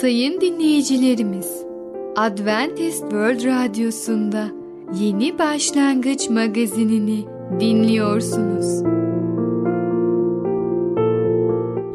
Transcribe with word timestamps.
Sayın 0.00 0.40
dinleyicilerimiz, 0.40 1.64
Adventist 2.16 3.00
World 3.00 3.44
Radyosu'nda 3.44 4.48
Yeni 5.00 5.38
Başlangıç 5.38 6.30
magazinini 6.30 7.24
dinliyorsunuz. 7.60 8.82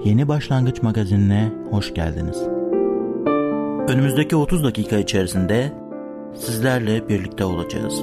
Yeni 0.03 0.27
Başlangıç 0.27 0.81
magazinine 0.81 1.51
hoş 1.71 1.93
geldiniz. 1.93 2.41
Önümüzdeki 3.87 4.35
30 4.35 4.63
dakika 4.63 4.97
içerisinde 4.97 5.71
sizlerle 6.35 7.09
birlikte 7.09 7.45
olacağız. 7.45 8.01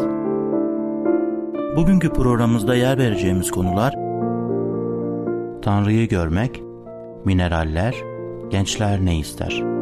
Bugünkü 1.77 2.12
programımızda 2.12 2.75
yer 2.75 2.98
vereceğimiz 2.98 3.50
konular 3.50 3.95
Tanrı'yı 5.62 6.09
görmek, 6.09 6.62
mineraller, 7.25 7.95
gençler 8.50 9.05
ne 9.05 9.19
ister? 9.19 9.82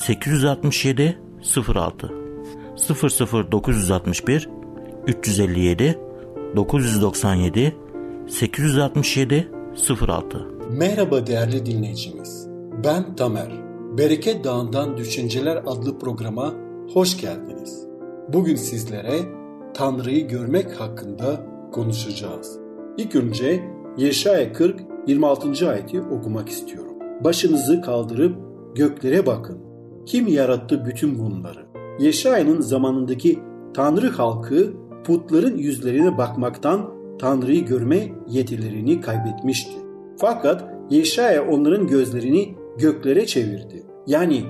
867 0.00 1.18
06 1.74 2.10
00961 3.52 4.48
357 5.06 5.98
997 6.56 7.76
867 8.28 9.48
06 10.00 10.46
Merhaba 10.70 11.26
değerli 11.26 11.66
dinleyicimiz. 11.66 12.46
Ben 12.84 13.16
Tamer. 13.16 13.52
Bereket 13.98 14.44
Dağı'ndan 14.44 14.96
Düşünceler 14.96 15.56
adlı 15.56 15.98
programa 15.98 16.54
hoş 16.92 17.20
geldiniz. 17.20 17.86
Bugün 18.28 18.56
sizlere 18.56 19.18
Tanrı'yı 19.74 20.28
görmek 20.28 20.80
hakkında 20.80 21.46
konuşacağız. 21.72 22.58
İlk 22.98 23.16
önce 23.16 23.64
Yeşaya 23.96 24.52
40 24.52 24.80
26. 25.06 25.70
ayeti 25.70 26.00
okumak 26.00 26.48
istiyorum. 26.48 26.94
Başınızı 27.24 27.80
kaldırıp 27.80 28.36
göklere 28.74 29.26
bakın. 29.26 29.69
Kim 30.06 30.26
yarattı 30.26 30.84
bütün 30.84 31.18
bunları? 31.18 31.66
Yeşaya'nın 31.98 32.60
zamanındaki 32.60 33.38
Tanrı 33.74 34.08
halkı 34.08 34.72
putların 35.04 35.56
yüzlerine 35.56 36.18
bakmaktan 36.18 36.90
Tanrı'yı 37.18 37.66
görme 37.66 38.12
yetilerini 38.28 39.00
kaybetmişti. 39.00 39.72
Fakat 40.18 40.70
Yeşaya 40.90 41.48
onların 41.48 41.86
gözlerini 41.86 42.54
göklere 42.78 43.26
çevirdi. 43.26 43.82
Yani 44.06 44.44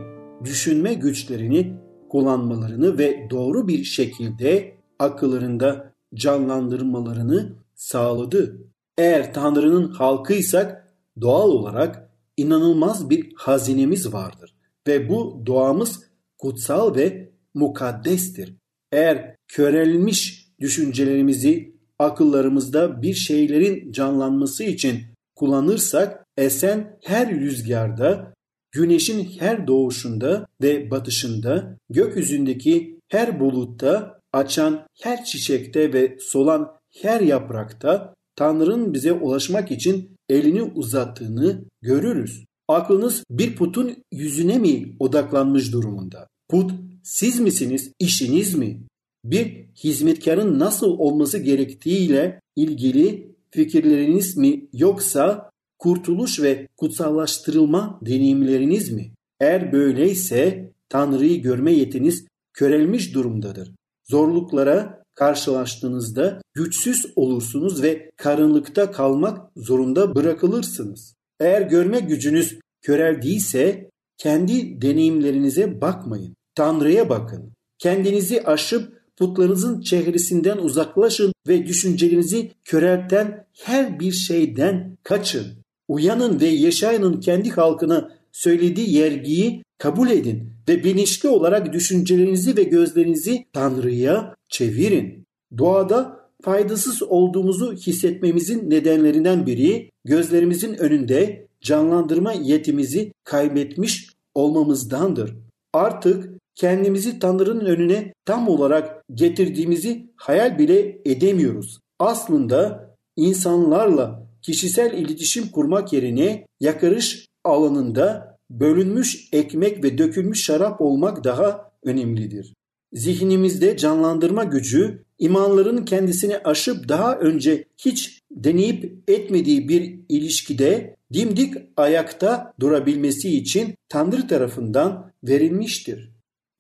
düşünme 0.44 0.94
güçlerini 0.94 1.74
kullanmalarını 2.08 2.98
ve 2.98 3.26
doğru 3.30 3.68
bir 3.68 3.84
şekilde 3.84 4.74
akıllarında 4.98 5.92
canlandırmalarını 6.14 7.52
sağladı. 7.74 8.56
Eğer 8.98 9.34
Tanrı'nın 9.34 9.88
halkıysak 9.88 10.94
doğal 11.20 11.50
olarak 11.50 12.10
inanılmaz 12.36 13.10
bir 13.10 13.32
hazinemiz 13.36 14.12
vardır 14.12 14.54
ve 14.90 15.08
bu 15.08 15.42
doğamız 15.46 16.02
kutsal 16.38 16.94
ve 16.94 17.30
mukaddestir. 17.54 18.54
Eğer 18.92 19.36
körelmiş 19.48 20.48
düşüncelerimizi 20.60 21.76
akıllarımızda 21.98 23.02
bir 23.02 23.14
şeylerin 23.14 23.92
canlanması 23.92 24.64
için 24.64 25.00
kullanırsak 25.34 26.26
esen 26.36 26.98
her 27.04 27.40
rüzgarda, 27.40 28.34
güneşin 28.72 29.24
her 29.24 29.66
doğuşunda 29.66 30.46
ve 30.62 30.90
batışında, 30.90 31.76
gökyüzündeki 31.90 33.00
her 33.08 33.40
bulutta, 33.40 34.20
açan 34.32 34.86
her 35.02 35.24
çiçekte 35.24 35.92
ve 35.92 36.16
solan 36.20 36.72
her 37.02 37.20
yaprakta 37.20 38.14
Tanrı'nın 38.36 38.94
bize 38.94 39.12
ulaşmak 39.12 39.70
için 39.70 40.16
elini 40.28 40.62
uzattığını 40.62 41.64
görürüz. 41.82 42.44
Aklınız 42.70 43.24
bir 43.30 43.56
putun 43.56 43.96
yüzüne 44.12 44.58
mi 44.58 44.96
odaklanmış 44.98 45.72
durumunda? 45.72 46.28
Put 46.48 46.72
siz 47.04 47.40
misiniz, 47.40 47.92
işiniz 47.98 48.54
mi? 48.54 48.82
Bir 49.24 49.66
hizmetkarın 49.84 50.58
nasıl 50.58 50.86
olması 50.86 51.38
gerektiğiyle 51.38 52.40
ilgili 52.56 53.36
fikirleriniz 53.50 54.36
mi 54.36 54.68
yoksa 54.72 55.50
kurtuluş 55.78 56.40
ve 56.40 56.68
kutsallaştırılma 56.76 58.00
deneyimleriniz 58.06 58.92
mi? 58.92 59.12
Eğer 59.40 59.72
böyleyse 59.72 60.72
Tanrı'yı 60.88 61.42
görme 61.42 61.72
yetiniz 61.72 62.26
körelmiş 62.52 63.14
durumdadır. 63.14 63.72
Zorluklara 64.04 65.02
karşılaştığınızda 65.14 66.40
güçsüz 66.54 67.06
olursunuz 67.16 67.82
ve 67.82 68.10
karınlıkta 68.16 68.90
kalmak 68.90 69.50
zorunda 69.56 70.14
bırakılırsınız. 70.14 71.14
Eğer 71.40 71.62
görme 71.62 72.00
gücünüz 72.00 72.59
köreldiyse 72.82 73.90
kendi 74.18 74.82
deneyimlerinize 74.82 75.80
bakmayın. 75.80 76.36
Tanrı'ya 76.54 77.08
bakın. 77.08 77.52
Kendinizi 77.78 78.42
aşıp 78.42 79.00
putlarınızın 79.16 79.80
çehresinden 79.80 80.58
uzaklaşın 80.58 81.32
ve 81.48 81.66
düşüncelerinizi 81.66 82.50
körelten 82.64 83.46
her 83.52 84.00
bir 84.00 84.12
şeyden 84.12 84.96
kaçın. 85.02 85.46
Uyanın 85.88 86.40
ve 86.40 86.46
yaşayının 86.46 87.20
kendi 87.20 87.50
halkına 87.50 88.10
söylediği 88.32 88.94
yergiyi 88.94 89.62
kabul 89.78 90.10
edin 90.10 90.52
ve 90.68 90.84
bilinçli 90.84 91.28
olarak 91.28 91.72
düşüncelerinizi 91.72 92.56
ve 92.56 92.62
gözlerinizi 92.62 93.46
Tanrı'ya 93.52 94.34
çevirin. 94.48 95.26
Doğada 95.58 96.20
faydasız 96.42 97.02
olduğumuzu 97.02 97.72
hissetmemizin 97.72 98.70
nedenlerinden 98.70 99.46
biri 99.46 99.90
gözlerimizin 100.04 100.74
önünde 100.74 101.48
canlandırma 101.62 102.32
yetimizi 102.32 103.12
kaybetmiş 103.24 104.10
olmamızdandır. 104.34 105.36
Artık 105.72 106.30
kendimizi 106.54 107.18
Tanrı'nın 107.18 107.64
önüne 107.64 108.12
tam 108.24 108.48
olarak 108.48 109.04
getirdiğimizi 109.14 110.10
hayal 110.16 110.58
bile 110.58 110.98
edemiyoruz. 111.04 111.78
Aslında 111.98 112.90
insanlarla 113.16 114.26
kişisel 114.42 114.92
iletişim 114.92 115.48
kurmak 115.48 115.92
yerine 115.92 116.46
yakarış 116.60 117.26
alanında 117.44 118.38
bölünmüş 118.50 119.28
ekmek 119.32 119.84
ve 119.84 119.98
dökülmüş 119.98 120.44
şarap 120.44 120.80
olmak 120.80 121.24
daha 121.24 121.70
önemlidir. 121.84 122.54
Zihnimizde 122.92 123.76
canlandırma 123.76 124.44
gücü 124.44 125.04
imanların 125.18 125.84
kendisini 125.84 126.38
aşıp 126.38 126.88
daha 126.88 127.18
önce 127.18 127.64
hiç 127.78 128.19
deneyip 128.30 129.10
etmediği 129.10 129.68
bir 129.68 130.00
ilişkide 130.08 130.96
dimdik 131.12 131.54
ayakta 131.76 132.52
durabilmesi 132.60 133.36
için 133.36 133.74
Tanrı 133.88 134.28
tarafından 134.28 135.12
verilmiştir. 135.24 136.10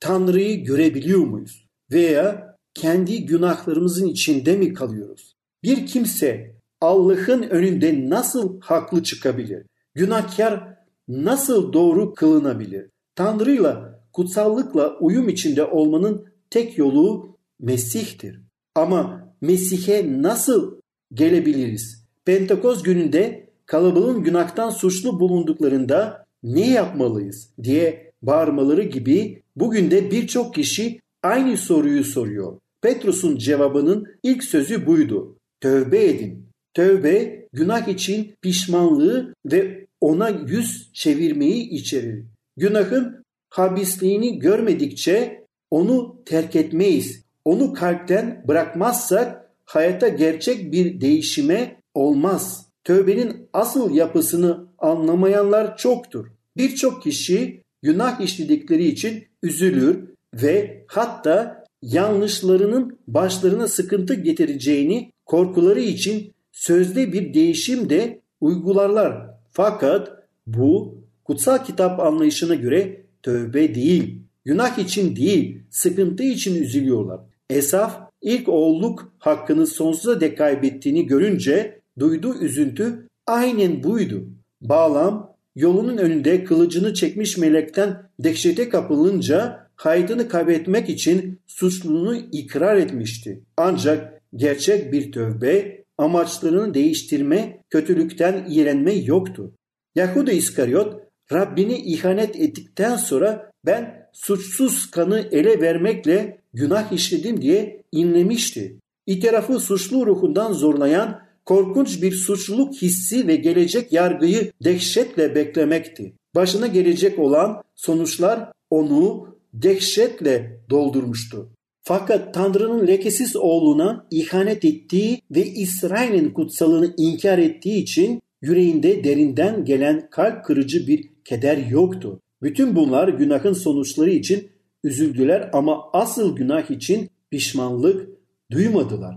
Tanrı'yı 0.00 0.64
görebiliyor 0.64 1.20
muyuz? 1.20 1.66
Veya 1.92 2.56
kendi 2.74 3.26
günahlarımızın 3.26 4.06
içinde 4.06 4.56
mi 4.56 4.74
kalıyoruz? 4.74 5.36
Bir 5.62 5.86
kimse 5.86 6.56
Allah'ın 6.80 7.42
önünde 7.42 8.10
nasıl 8.10 8.60
haklı 8.60 9.02
çıkabilir? 9.02 9.66
Günahkar 9.94 10.76
nasıl 11.08 11.72
doğru 11.72 12.14
kılınabilir? 12.14 12.90
Tanrı'yla 13.14 14.00
kutsallıkla 14.12 14.98
uyum 14.98 15.28
içinde 15.28 15.64
olmanın 15.64 16.26
tek 16.50 16.78
yolu 16.78 17.36
Mesih'tir. 17.60 18.40
Ama 18.74 19.34
Mesih'e 19.40 20.22
nasıl 20.22 20.79
gelebiliriz? 21.14 22.04
Pentekoz 22.24 22.82
gününde 22.82 23.50
kalabalığın 23.66 24.22
günahtan 24.22 24.70
suçlu 24.70 25.20
bulunduklarında 25.20 26.26
ne 26.42 26.70
yapmalıyız 26.70 27.50
diye 27.62 28.12
bağırmaları 28.22 28.82
gibi 28.82 29.42
bugün 29.56 29.90
de 29.90 30.10
birçok 30.10 30.54
kişi 30.54 31.00
aynı 31.22 31.56
soruyu 31.56 32.04
soruyor. 32.04 32.58
Petrus'un 32.82 33.36
cevabının 33.36 34.06
ilk 34.22 34.44
sözü 34.44 34.86
buydu. 34.86 35.36
Tövbe 35.60 36.04
edin. 36.04 36.46
Tövbe 36.74 37.48
günah 37.52 37.88
için 37.88 38.34
pişmanlığı 38.42 39.34
ve 39.46 39.86
ona 40.00 40.28
yüz 40.28 40.90
çevirmeyi 40.92 41.70
içerir. 41.70 42.24
Günahın 42.56 43.24
habisliğini 43.50 44.38
görmedikçe 44.38 45.44
onu 45.70 46.22
terk 46.26 46.56
etmeyiz. 46.56 47.24
Onu 47.44 47.72
kalpten 47.72 48.44
bırakmazsak 48.48 49.49
hayata 49.70 50.08
gerçek 50.08 50.72
bir 50.72 51.00
değişime 51.00 51.76
olmaz. 51.94 52.66
Tövbenin 52.84 53.48
asıl 53.52 53.94
yapısını 53.94 54.66
anlamayanlar 54.78 55.76
çoktur. 55.76 56.26
Birçok 56.56 57.02
kişi 57.02 57.62
günah 57.82 58.20
işledikleri 58.20 58.86
için 58.86 59.24
üzülür 59.42 59.98
ve 60.34 60.84
hatta 60.88 61.64
yanlışlarının 61.82 62.98
başlarına 63.06 63.68
sıkıntı 63.68 64.14
getireceğini 64.14 65.12
korkuları 65.26 65.80
için 65.80 66.32
sözde 66.52 67.12
bir 67.12 67.34
değişim 67.34 67.90
de 67.90 68.20
uygularlar. 68.40 69.30
Fakat 69.50 70.08
bu 70.46 70.98
kutsal 71.24 71.64
kitap 71.64 72.00
anlayışına 72.00 72.54
göre 72.54 73.02
tövbe 73.22 73.74
değil, 73.74 74.22
günah 74.44 74.78
için 74.78 75.16
değil, 75.16 75.62
sıkıntı 75.70 76.22
için 76.22 76.62
üzülüyorlar. 76.62 77.20
Esaf 77.50 78.09
ilk 78.22 78.48
oğulluk 78.48 79.12
hakkını 79.18 79.66
sonsuza 79.66 80.20
dek 80.20 80.38
kaybettiğini 80.38 81.06
görünce 81.06 81.80
duyduğu 81.98 82.34
üzüntü 82.34 83.08
aynen 83.26 83.82
buydu. 83.82 84.24
Bağlam 84.60 85.36
yolunun 85.56 85.96
önünde 85.96 86.44
kılıcını 86.44 86.94
çekmiş 86.94 87.38
melekten 87.38 88.10
dehşete 88.18 88.68
kapılınca 88.68 89.70
kaydını 89.76 90.28
kaybetmek 90.28 90.88
için 90.88 91.40
suçluluğunu 91.46 92.16
ikrar 92.32 92.76
etmişti. 92.76 93.40
Ancak 93.56 94.20
gerçek 94.36 94.92
bir 94.92 95.12
tövbe 95.12 95.84
amaçlarını 95.98 96.74
değiştirme, 96.74 97.62
kötülükten 97.70 98.46
iğrenme 98.50 98.92
yoktu. 98.92 99.52
Yahuda 99.94 100.32
İskaryot 100.32 101.02
Rabbini 101.32 101.76
ihanet 101.76 102.36
ettikten 102.36 102.96
sonra 102.96 103.52
ben 103.66 103.99
suçsuz 104.12 104.90
kanı 104.90 105.28
ele 105.32 105.60
vermekle 105.60 106.38
günah 106.54 106.92
işledim 106.92 107.42
diye 107.42 107.82
inlemişti. 107.92 108.76
İtirafı 109.06 109.60
suçlu 109.60 110.06
ruhundan 110.06 110.52
zorlayan 110.52 111.20
korkunç 111.44 112.02
bir 112.02 112.12
suçluluk 112.12 112.74
hissi 112.74 113.26
ve 113.26 113.36
gelecek 113.36 113.92
yargıyı 113.92 114.52
dehşetle 114.64 115.34
beklemekti. 115.34 116.12
Başına 116.34 116.66
gelecek 116.66 117.18
olan 117.18 117.62
sonuçlar 117.74 118.52
onu 118.70 119.36
dehşetle 119.54 120.60
doldurmuştu. 120.70 121.50
Fakat 121.82 122.34
Tanrı'nın 122.34 122.86
lekesiz 122.86 123.36
oğluna 123.36 124.06
ihanet 124.10 124.64
ettiği 124.64 125.20
ve 125.30 125.46
İsrail'in 125.46 126.30
kutsalını 126.30 126.94
inkar 126.96 127.38
ettiği 127.38 127.82
için 127.82 128.20
yüreğinde 128.42 129.04
derinden 129.04 129.64
gelen 129.64 130.10
kalp 130.10 130.44
kırıcı 130.44 130.86
bir 130.86 131.10
keder 131.24 131.56
yoktu. 131.56 132.20
Bütün 132.42 132.76
bunlar 132.76 133.08
günahın 133.08 133.52
sonuçları 133.52 134.10
için 134.10 134.50
üzüldüler 134.84 135.50
ama 135.52 135.84
asıl 135.92 136.36
günah 136.36 136.70
için 136.70 137.10
pişmanlık 137.30 138.08
duymadılar. 138.52 139.16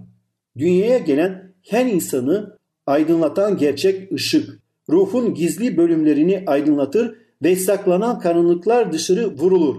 Dünyaya 0.58 0.98
gelen 0.98 1.54
her 1.62 1.86
insanı 1.86 2.58
aydınlatan 2.86 3.58
gerçek 3.58 4.12
ışık, 4.12 4.60
ruhun 4.90 5.34
gizli 5.34 5.78
bölümlerini 5.78 6.44
aydınlatır 6.48 7.16
ve 7.44 7.56
saklanan 7.56 8.20
karanlıklar 8.20 8.92
dışarı 8.92 9.38
vurulur. 9.38 9.76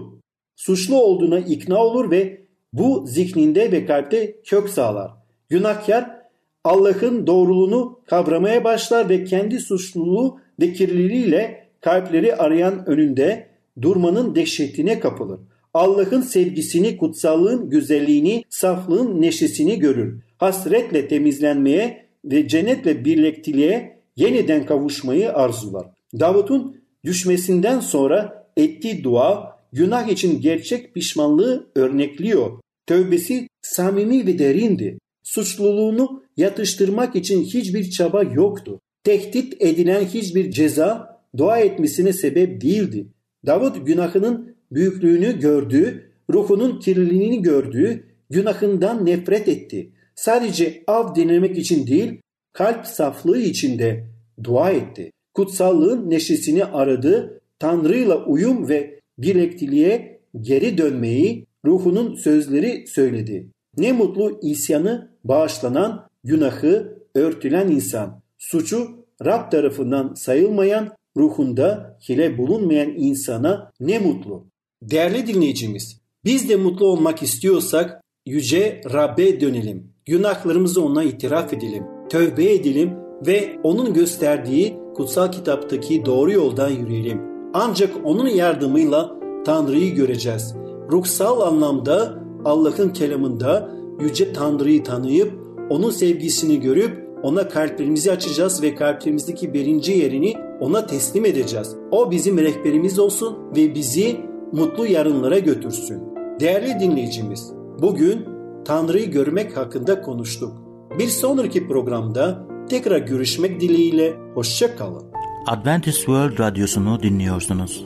Suçlu 0.55 1.01
olduğuna 1.01 1.39
ikna 1.39 1.77
olur 1.77 2.11
ve 2.11 2.45
bu 2.73 3.05
zihninde 3.07 3.71
ve 3.71 3.85
kalpte 3.85 4.41
kök 4.45 4.69
sağlar. 4.69 5.11
Günahkar 5.49 6.15
Allah'ın 6.63 7.27
doğruluğunu 7.27 7.99
kavramaya 8.05 8.63
başlar 8.63 9.09
ve 9.09 9.23
kendi 9.23 9.59
suçluluğu 9.59 10.39
ve 10.59 10.73
kirliliğiyle 10.73 11.64
kalpleri 11.81 12.35
arayan 12.35 12.89
önünde 12.89 13.47
durmanın 13.81 14.35
dehşetine 14.35 14.99
kapılır. 14.99 15.39
Allah'ın 15.73 16.21
sevgisini, 16.21 16.97
kutsallığın 16.97 17.69
güzelliğini, 17.69 18.43
saflığın 18.49 19.21
neşesini 19.21 19.79
görür. 19.79 20.21
Hasretle 20.37 21.07
temizlenmeye 21.07 22.05
ve 22.25 22.47
cennetle 22.47 23.05
birlikteliğe 23.05 23.99
yeniden 24.15 24.65
kavuşmayı 24.65 25.33
arzular. 25.33 25.85
Davut'un 26.19 26.77
düşmesinden 27.05 27.79
sonra 27.79 28.47
ettiği 28.57 29.03
dua 29.03 29.59
günah 29.73 30.07
için 30.07 30.41
gerçek 30.41 30.93
pişmanlığı 30.93 31.67
örnekliyor. 31.75 32.59
Tövbesi 32.87 33.47
samimi 33.61 34.27
ve 34.27 34.39
derindi. 34.39 34.99
Suçluluğunu 35.23 36.23
yatıştırmak 36.37 37.15
için 37.15 37.43
hiçbir 37.43 37.89
çaba 37.89 38.23
yoktu. 38.23 38.79
Tehdit 39.03 39.61
edilen 39.61 40.05
hiçbir 40.05 40.51
ceza 40.51 41.14
dua 41.37 41.59
etmesine 41.59 42.13
sebep 42.13 42.61
değildi. 42.61 43.07
Davut 43.45 43.87
günahının 43.87 44.55
büyüklüğünü 44.71 45.39
gördü, 45.39 46.11
ruhunun 46.33 46.79
kirliliğini 46.79 47.41
gördü, 47.41 48.03
günahından 48.29 49.05
nefret 49.05 49.47
etti. 49.47 49.91
Sadece 50.15 50.83
av 50.87 51.15
denemek 51.15 51.57
için 51.57 51.87
değil, 51.87 52.21
kalp 52.53 52.85
saflığı 52.85 53.39
içinde 53.39 54.07
dua 54.43 54.71
etti. 54.71 55.11
Kutsallığın 55.33 56.09
neşesini 56.09 56.65
aradı, 56.65 57.41
Tanrı'yla 57.59 58.25
uyum 58.25 58.69
ve 58.69 58.99
birlikteliğe 59.17 60.19
geri 60.41 60.77
dönmeyi 60.77 61.45
ruhunun 61.65 62.15
sözleri 62.15 62.87
söyledi. 62.87 63.49
Ne 63.77 63.91
mutlu 63.91 64.39
isyanı 64.43 65.11
bağışlanan, 65.23 66.07
günahı 66.23 66.99
örtülen 67.15 67.67
insan, 67.67 68.21
suçu 68.37 69.05
Rab 69.25 69.51
tarafından 69.51 70.13
sayılmayan, 70.13 70.95
ruhunda 71.17 71.97
hile 72.09 72.37
bulunmayan 72.37 72.93
insana 72.97 73.71
ne 73.79 73.99
mutlu. 73.99 74.45
Değerli 74.81 75.27
dinleyicimiz, 75.27 76.01
biz 76.25 76.49
de 76.49 76.55
mutlu 76.55 76.87
olmak 76.87 77.23
istiyorsak 77.23 78.01
yüce 78.25 78.81
Rab'be 78.93 79.41
dönelim. 79.41 79.95
Günahlarımızı 80.05 80.85
ona 80.85 81.03
itiraf 81.03 81.53
edelim, 81.53 81.83
tövbe 82.09 82.53
edelim 82.53 82.93
ve 83.27 83.59
onun 83.63 83.93
gösterdiği 83.93 84.77
kutsal 84.95 85.31
kitaptaki 85.31 86.05
doğru 86.05 86.31
yoldan 86.31 86.69
yürüyelim. 86.69 87.21
Ancak 87.53 87.93
onun 88.03 88.27
yardımıyla 88.27 89.15
Tanrı'yı 89.45 89.95
göreceğiz. 89.95 90.55
Ruhsal 90.91 91.41
anlamda 91.41 92.19
Allah'ın 92.45 92.89
kelamında 92.89 93.69
yüce 93.99 94.33
Tanrı'yı 94.33 94.83
tanıyıp 94.83 95.33
onun 95.69 95.89
sevgisini 95.89 96.59
görüp 96.59 97.05
ona 97.23 97.49
kalplerimizi 97.49 98.11
açacağız 98.11 98.63
ve 98.63 98.75
kalplerimizdeki 98.75 99.53
birinci 99.53 99.91
yerini 99.91 100.33
ona 100.59 100.85
teslim 100.85 101.25
edeceğiz. 101.25 101.75
O 101.91 102.11
bizim 102.11 102.37
rehberimiz 102.37 102.99
olsun 102.99 103.37
ve 103.55 103.75
bizi 103.75 104.19
mutlu 104.51 104.85
yarınlara 104.85 105.39
götürsün. 105.39 106.03
Değerli 106.39 106.79
dinleyicimiz, 106.79 107.53
bugün 107.81 108.25
Tanrı'yı 108.65 109.11
görmek 109.11 109.57
hakkında 109.57 110.01
konuştuk. 110.01 110.53
Bir 110.99 111.07
sonraki 111.07 111.67
programda 111.67 112.47
tekrar 112.69 112.99
görüşmek 112.99 113.61
dileğiyle 113.61 114.13
hoşça 114.33 114.75
kalın. 114.75 115.03
Adventist 115.47 115.97
World 115.97 116.39
Radyosu'nu 116.39 117.03
dinliyorsunuz. 117.03 117.85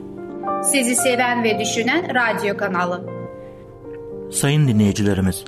Sizi 0.64 0.96
seven 0.96 1.44
ve 1.44 1.60
düşünen 1.60 2.06
radyo 2.16 2.58
kanalı. 2.58 3.06
Sayın 4.32 4.68
dinleyicilerimiz, 4.68 5.46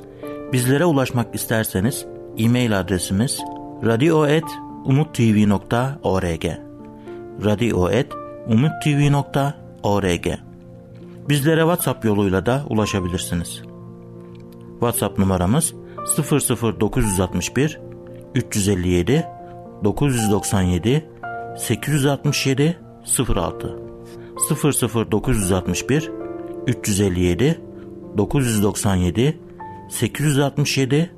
bizlere 0.53 0.85
ulaşmak 0.85 1.35
isterseniz 1.35 2.05
e-mail 2.37 2.79
adresimiz 2.79 3.39
radio.umutv.org 3.85 6.70
radio.umutv.org 7.45 10.27
Bizlere 11.29 11.62
WhatsApp 11.62 12.05
yoluyla 12.05 12.45
da 12.45 12.63
ulaşabilirsiniz. 12.69 13.62
WhatsApp 14.71 15.19
numaramız 15.19 15.74
00961 16.17 17.79
357 18.36 19.25
997 19.83 21.10
867 21.57 22.79
06 23.36 23.79
00961 25.12 26.12
357 26.67 27.62
997 28.17 29.39
867 29.89 31.12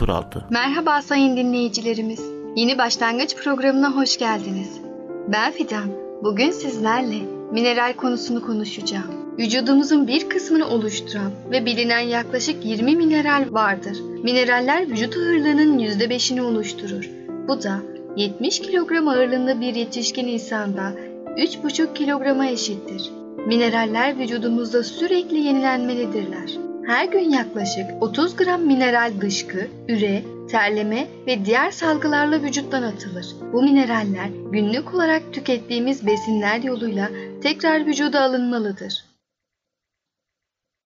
06 0.00 0.46
Merhaba 0.50 1.02
sayın 1.02 1.36
dinleyicilerimiz. 1.36 2.20
Yeni 2.56 2.78
başlangıç 2.78 3.36
programına 3.36 3.96
hoş 3.96 4.18
geldiniz. 4.18 4.79
Ben 5.28 5.52
Fidan. 5.52 5.88
Bugün 6.22 6.50
sizlerle 6.50 7.18
mineral 7.52 7.92
konusunu 7.92 8.46
konuşacağım. 8.46 9.38
Vücudumuzun 9.38 10.08
bir 10.08 10.28
kısmını 10.28 10.68
oluşturan 10.68 11.32
ve 11.50 11.66
bilinen 11.66 12.00
yaklaşık 12.00 12.64
20 12.64 12.96
mineral 12.96 13.44
vardır. 13.50 14.00
Mineraller 14.22 14.90
vücut 14.90 15.16
ağırlığının 15.16 15.78
%5'ini 15.78 16.40
oluşturur. 16.40 17.10
Bu 17.48 17.62
da 17.62 17.80
70 18.16 18.60
kilogram 18.60 19.08
ağırlığında 19.08 19.60
bir 19.60 19.74
yetişkin 19.74 20.26
insanda 20.28 20.92
3,5 21.36 21.94
kilograma 21.94 22.46
eşittir. 22.46 23.10
Mineraller 23.46 24.18
vücudumuzda 24.18 24.82
sürekli 24.82 25.38
yenilenmelidirler. 25.38 26.58
Her 26.86 27.04
gün 27.04 27.30
yaklaşık 27.30 27.86
30 28.00 28.36
gram 28.36 28.62
mineral 28.62 29.12
dışkı, 29.20 29.58
üre, 29.88 30.22
terleme 30.50 31.08
ve 31.26 31.44
diğer 31.44 31.70
salgılarla 31.70 32.42
vücuttan 32.42 32.82
atılır. 32.82 33.26
Bu 33.52 33.62
mineraller 33.62 34.28
günlük 34.52 34.94
olarak 34.94 35.34
tükettiğimiz 35.34 36.06
besinler 36.06 36.62
yoluyla 36.62 37.10
tekrar 37.42 37.86
vücuda 37.86 38.22
alınmalıdır. 38.22 39.04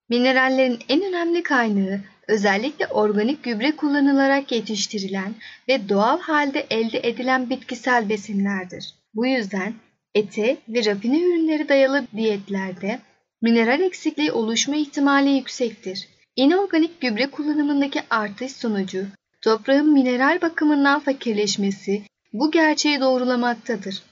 Minerallerin 0.09 0.79
en 0.89 1.03
önemli 1.03 1.43
kaynağı 1.43 2.01
özellikle 2.29 2.87
organik 2.87 3.43
gübre 3.43 3.77
kullanılarak 3.77 4.53
yetiştirilen 4.53 5.35
ve 5.69 5.89
doğal 5.89 6.21
halde 6.21 6.67
elde 6.71 7.01
edilen 7.09 7.51
bitkisel 7.51 8.09
besinlerdir. 8.09 8.95
Bu 9.15 9.27
yüzden 9.27 9.75
ete 10.15 10.57
ve 10.69 10.85
rafine 10.85 11.21
ürünleri 11.21 11.69
dayalı 11.69 12.07
diyetlerde 12.17 12.99
mineral 13.43 13.81
eksikliği 13.81 14.33
oluşma 14.33 14.77
ihtimali 14.77 15.31
yüksektir. 15.31 16.09
İnorganik 16.37 17.01
gübre 17.01 17.31
kullanımındaki 17.31 18.01
artış 18.11 18.53
sonucu 18.53 19.07
toprağın 19.45 19.93
mineral 19.93 20.41
bakımından 20.43 21.01
fakirleşmesi 21.01 22.03
bu 22.33 22.51
gerçeği 22.51 23.01
doğrulamaktadır. 23.01 24.03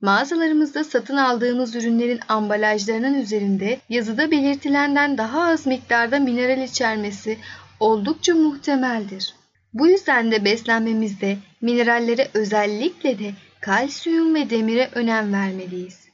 Mağazalarımızda 0.00 0.84
satın 0.84 1.16
aldığımız 1.16 1.74
ürünlerin 1.76 2.20
ambalajlarının 2.28 3.14
üzerinde 3.14 3.80
yazıda 3.88 4.30
belirtilenden 4.30 5.18
daha 5.18 5.42
az 5.42 5.66
miktarda 5.66 6.18
mineral 6.18 6.62
içermesi 6.62 7.38
oldukça 7.80 8.34
muhtemeldir. 8.34 9.34
Bu 9.72 9.86
yüzden 9.88 10.32
de 10.32 10.44
beslenmemizde 10.44 11.38
minerallere 11.60 12.28
özellikle 12.34 13.18
de 13.18 13.32
kalsiyum 13.60 14.34
ve 14.34 14.50
demire 14.50 14.90
önem 14.94 15.32
vermeliyiz. 15.32 16.08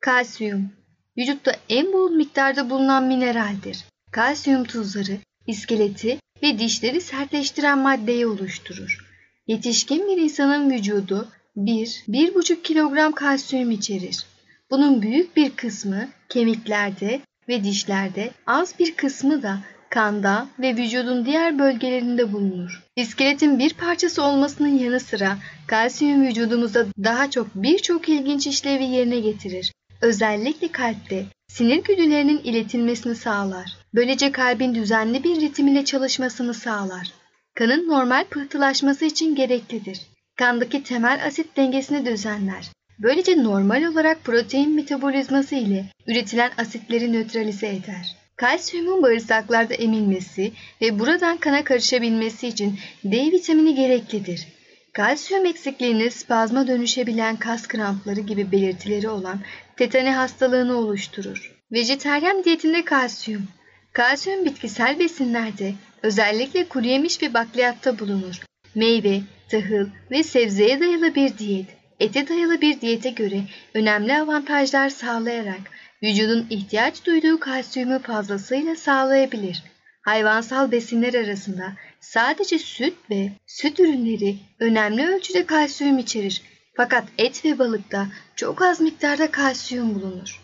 Kalsiyum, 0.00 0.72
vücutta 1.18 1.52
en 1.68 1.92
bol 1.92 2.10
miktarda 2.10 2.70
bulunan 2.70 3.04
mineraldir. 3.04 3.84
Kalsiyum 4.12 4.64
tuzları, 4.64 5.18
iskeleti 5.46 6.18
ve 6.44 6.58
dişleri 6.58 7.00
sertleştiren 7.00 7.78
maddeyi 7.78 8.26
oluşturur. 8.26 8.98
Yetişkin 9.46 10.06
bir 10.06 10.22
insanın 10.22 10.70
vücudu 10.70 11.28
1-1,5 11.56 12.62
kilogram 12.62 13.12
kalsiyum 13.12 13.70
içerir. 13.70 14.26
Bunun 14.70 15.02
büyük 15.02 15.36
bir 15.36 15.50
kısmı 15.50 16.08
kemiklerde 16.28 17.20
ve 17.48 17.64
dişlerde, 17.64 18.30
az 18.46 18.78
bir 18.78 18.94
kısmı 18.94 19.42
da 19.42 19.58
kanda 19.90 20.46
ve 20.58 20.76
vücudun 20.76 21.26
diğer 21.26 21.58
bölgelerinde 21.58 22.32
bulunur. 22.32 22.82
İskeletin 22.96 23.58
bir 23.58 23.74
parçası 23.74 24.22
olmasının 24.22 24.78
yanı 24.78 25.00
sıra 25.00 25.38
kalsiyum 25.66 26.26
vücudumuzda 26.26 26.86
daha 27.04 27.30
çok 27.30 27.54
birçok 27.54 28.08
ilginç 28.08 28.46
işlevi 28.46 28.84
yerine 28.84 29.20
getirir. 29.20 29.72
Özellikle 30.00 30.68
kalpte 30.68 31.26
sinir 31.48 31.84
güdülerinin 31.84 32.38
iletilmesini 32.38 33.14
sağlar. 33.14 33.83
Böylece 33.94 34.32
kalbin 34.32 34.74
düzenli 34.74 35.24
bir 35.24 35.40
ritim 35.40 35.68
ile 35.68 35.84
çalışmasını 35.84 36.54
sağlar. 36.54 37.12
Kanın 37.54 37.88
normal 37.88 38.24
pıhtılaşması 38.24 39.04
için 39.04 39.34
gereklidir. 39.34 40.00
Kandaki 40.36 40.82
temel 40.82 41.26
asit 41.26 41.56
dengesini 41.56 42.06
düzenler. 42.06 42.70
Böylece 42.98 43.42
normal 43.42 43.84
olarak 43.84 44.24
protein 44.24 44.74
metabolizması 44.74 45.54
ile 45.54 45.84
üretilen 46.06 46.50
asitleri 46.58 47.12
nötralize 47.12 47.66
eder. 47.66 48.16
Kalsiyumun 48.36 49.02
bağırsaklarda 49.02 49.74
emilmesi 49.74 50.52
ve 50.80 50.98
buradan 50.98 51.36
kana 51.36 51.64
karışabilmesi 51.64 52.48
için 52.48 52.78
D 53.04 53.16
vitamini 53.32 53.74
gereklidir. 53.74 54.48
Kalsiyum 54.92 55.46
eksikliğinin 55.46 56.08
spazma 56.08 56.66
dönüşebilen 56.66 57.36
kas 57.36 57.66
krampları 57.66 58.20
gibi 58.20 58.52
belirtileri 58.52 59.08
olan 59.08 59.40
tetani 59.76 60.10
hastalığını 60.10 60.76
oluşturur. 60.76 61.52
Vejeteryan 61.72 62.44
diyetinde 62.44 62.84
kalsiyum. 62.84 63.48
Kalsiyum 63.94 64.44
bitkisel 64.44 64.98
besinlerde 64.98 65.74
özellikle 66.02 66.68
kuru 66.68 66.86
yemiş 66.86 67.22
ve 67.22 67.34
bakliyatta 67.34 67.98
bulunur. 67.98 68.40
Meyve, 68.74 69.20
tahıl 69.48 69.86
ve 70.10 70.22
sebzeye 70.22 70.80
dayalı 70.80 71.14
bir 71.14 71.38
diyet, 71.38 71.66
ete 72.00 72.28
dayalı 72.28 72.60
bir 72.60 72.80
diyete 72.80 73.10
göre 73.10 73.40
önemli 73.74 74.18
avantajlar 74.18 74.88
sağlayarak 74.88 75.60
vücudun 76.02 76.46
ihtiyaç 76.50 77.06
duyduğu 77.06 77.40
kalsiyumu 77.40 77.98
fazlasıyla 77.98 78.76
sağlayabilir. 78.76 79.62
Hayvansal 80.02 80.70
besinler 80.70 81.14
arasında 81.14 81.72
sadece 82.00 82.58
süt 82.58 82.94
ve 83.10 83.32
süt 83.46 83.80
ürünleri 83.80 84.36
önemli 84.60 85.06
ölçüde 85.06 85.46
kalsiyum 85.46 85.98
içerir. 85.98 86.42
Fakat 86.76 87.04
et 87.18 87.44
ve 87.44 87.58
balıkta 87.58 88.06
çok 88.36 88.62
az 88.62 88.80
miktarda 88.80 89.30
kalsiyum 89.30 89.94
bulunur. 89.94 90.40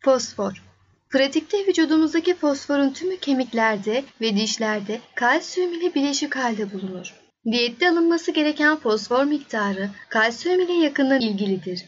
Fosfor 0.00 0.69
Pratikte 1.10 1.66
vücudumuzdaki 1.66 2.34
fosforun 2.34 2.90
tümü 2.90 3.16
kemiklerde 3.16 4.04
ve 4.20 4.36
dişlerde 4.36 5.00
kalsiyum 5.14 5.72
ile 5.72 5.94
bileşik 5.94 6.36
halde 6.36 6.72
bulunur. 6.72 7.14
Diyette 7.52 7.90
alınması 7.90 8.32
gereken 8.32 8.76
fosfor 8.76 9.24
miktarı 9.24 9.90
kalsiyum 10.08 10.60
ile 10.60 10.72
yakından 10.72 11.20
ilgilidir. 11.20 11.84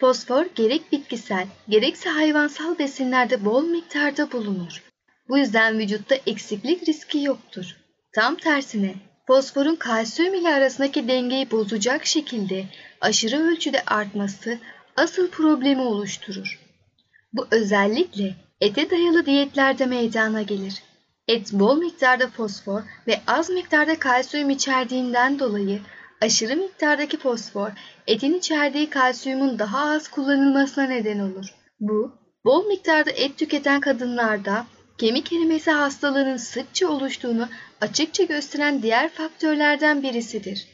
Fosfor 0.00 0.46
gerek 0.54 0.92
bitkisel 0.92 1.46
gerekse 1.68 2.10
hayvansal 2.10 2.78
besinlerde 2.78 3.44
bol 3.44 3.64
miktarda 3.64 4.32
bulunur. 4.32 4.82
Bu 5.28 5.38
yüzden 5.38 5.78
vücutta 5.78 6.14
eksiklik 6.26 6.88
riski 6.88 7.22
yoktur. 7.22 7.76
Tam 8.12 8.36
tersine 8.36 8.94
fosforun 9.26 9.76
kalsiyum 9.76 10.34
ile 10.34 10.48
arasındaki 10.48 11.08
dengeyi 11.08 11.50
bozacak 11.50 12.06
şekilde 12.06 12.64
aşırı 13.00 13.36
ölçüde 13.36 13.82
artması 13.86 14.58
asıl 14.96 15.30
problemi 15.30 15.82
oluşturur. 15.82 16.60
Bu 17.32 17.46
özellikle 17.50 18.34
ete 18.64 18.90
dayalı 18.90 19.26
diyetlerde 19.26 19.86
meydana 19.86 20.42
gelir. 20.42 20.82
Et 21.28 21.52
bol 21.52 21.76
miktarda 21.76 22.28
fosfor 22.28 22.82
ve 23.06 23.20
az 23.26 23.50
miktarda 23.50 23.98
kalsiyum 23.98 24.50
içerdiğinden 24.50 25.38
dolayı 25.38 25.80
aşırı 26.20 26.56
miktardaki 26.56 27.18
fosfor 27.18 27.70
etin 28.06 28.34
içerdiği 28.34 28.90
kalsiyumun 28.90 29.58
daha 29.58 29.90
az 29.90 30.08
kullanılmasına 30.08 30.84
neden 30.84 31.18
olur. 31.18 31.46
Bu, 31.80 32.12
bol 32.44 32.66
miktarda 32.66 33.10
et 33.10 33.38
tüketen 33.38 33.80
kadınlarda 33.80 34.66
kemik 34.98 35.32
erimesi 35.32 35.70
hastalığının 35.70 36.36
sıkça 36.36 36.88
oluştuğunu 36.88 37.48
açıkça 37.80 38.24
gösteren 38.24 38.82
diğer 38.82 39.08
faktörlerden 39.08 40.02
birisidir. 40.02 40.68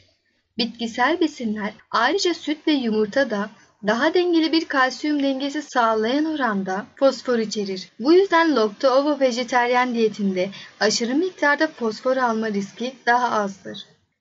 Bitkisel 0.57 1.19
besinler 1.19 1.73
ayrıca 1.91 2.33
süt 2.33 2.67
ve 2.67 2.71
yumurta 2.71 3.29
da 3.29 3.49
daha 3.87 4.13
dengeli 4.13 4.51
bir 4.51 4.65
kalsiyum 4.65 5.23
dengesi 5.23 5.61
sağlayan 5.61 6.25
oranda 6.25 6.85
fosfor 6.95 7.39
içerir. 7.39 7.89
Bu 7.99 8.13
yüzden 8.13 8.55
Lacto-Ovo 8.55 9.19
vejeteryan 9.19 9.93
diyetinde 9.93 10.49
aşırı 10.79 11.15
miktarda 11.15 11.67
fosfor 11.67 12.17
alma 12.17 12.47
riski 12.47 12.93
daha 13.05 13.31
azdır. 13.31 13.77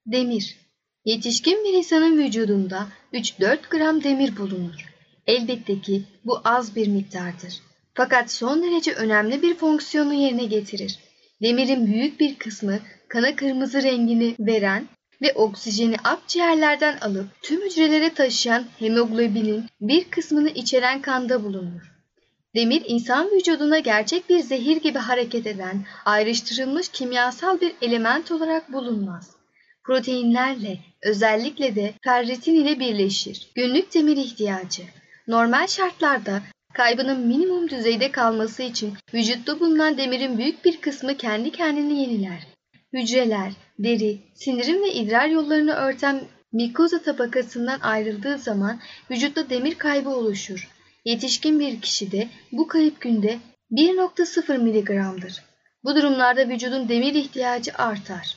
Demir 0.07 0.61
Yetişkin 1.05 1.64
bir 1.64 1.79
insanın 1.79 2.19
vücudunda 2.19 2.87
3-4 3.12 3.59
gram 3.71 4.05
demir 4.05 4.37
bulunur. 4.37 4.90
Elbette 5.26 5.81
ki 5.81 6.02
bu 6.25 6.40
az 6.45 6.76
bir 6.76 6.88
miktardır. 6.88 7.61
Fakat 7.95 8.31
son 8.31 8.62
derece 8.62 8.93
önemli 8.93 9.43
bir 9.43 9.55
fonksiyonu 9.55 10.14
yerine 10.14 10.45
getirir. 10.45 10.99
Demirin 11.43 11.87
büyük 11.87 12.21
bir 12.21 12.35
kısmı 12.35 12.79
kana 13.09 13.37
kırmızı 13.37 13.83
rengini 13.83 14.35
veren 14.40 14.88
ve 15.22 15.32
oksijeni 15.32 15.96
akciğerlerden 16.04 16.98
alıp 16.98 17.26
tüm 17.42 17.62
hücrelere 17.62 18.14
taşıyan 18.14 18.64
hemoglobinin 18.78 19.64
bir 19.80 20.04
kısmını 20.04 20.50
içeren 20.50 21.02
kanda 21.02 21.44
bulunur. 21.44 21.92
Demir 22.54 22.82
insan 22.86 23.30
vücuduna 23.30 23.78
gerçek 23.78 24.28
bir 24.28 24.40
zehir 24.40 24.76
gibi 24.76 24.98
hareket 24.98 25.46
eden 25.46 25.86
ayrıştırılmış 26.04 26.88
kimyasal 26.88 27.60
bir 27.60 27.72
element 27.82 28.30
olarak 28.30 28.72
bulunmaz. 28.72 29.30
Proteinlerle 29.84 30.78
özellikle 31.02 31.74
de 31.74 31.94
ferritin 32.04 32.54
ile 32.54 32.80
birleşir. 32.80 33.50
Günlük 33.54 33.94
demir 33.94 34.16
ihtiyacı. 34.16 34.82
Normal 35.28 35.66
şartlarda 35.66 36.42
kaybının 36.74 37.26
minimum 37.26 37.68
düzeyde 37.68 38.10
kalması 38.10 38.62
için 38.62 38.94
vücutta 39.14 39.60
bulunan 39.60 39.98
demirin 39.98 40.38
büyük 40.38 40.64
bir 40.64 40.80
kısmı 40.80 41.16
kendi 41.16 41.52
kendini 41.52 42.00
yeniler. 42.00 42.46
Hücreler, 42.92 43.52
deri, 43.78 44.18
sindirim 44.35 44.82
ve 44.82 44.92
idrar 44.92 45.28
yollarını 45.28 45.73
örten 45.73 46.20
mikoza 46.52 47.02
tabakasından 47.02 47.80
ayrıldığı 47.80 48.38
zaman 48.38 48.80
vücutta 49.11 49.50
demir 49.50 49.75
kaybı 49.75 50.11
oluşur. 50.11 50.68
Yetişkin 51.04 51.61
bir 51.61 51.80
kişide 51.80 52.28
bu 52.52 52.66
kayıp 52.66 53.00
günde 53.00 53.38
1.0 53.73 54.59
miligramdır. 54.59 55.42
Bu 55.85 55.97
durumlarda 55.97 56.49
vücudun 56.49 56.88
demir 56.88 57.14
ihtiyacı 57.14 57.73
artar. 57.75 58.37